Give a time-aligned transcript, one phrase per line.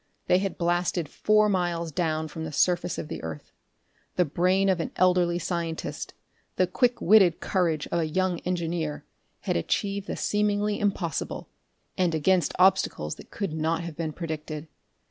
[0.25, 3.51] They had blasted four miles down from the surface of the earth.
[4.15, 6.15] The brain of an elderly scientist,
[6.55, 9.05] the quick witted courage of a young engineer,
[9.41, 11.49] had achieved the seemingly impossible
[11.99, 14.67] and against obstacles that could not have been predicted.